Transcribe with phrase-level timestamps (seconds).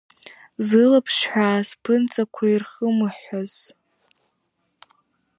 [0.67, 3.53] Зылаԥшҳәаа зԥынҵақәа ирхымыҳәҳәаз.